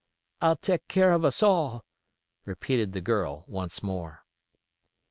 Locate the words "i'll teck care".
0.41-1.11